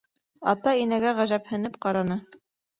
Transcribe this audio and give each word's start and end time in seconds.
Ата 0.53 0.73
Инәгә 0.85 1.13
ғәжәпһенеп 1.21 1.81
ҡараны. 1.87 2.21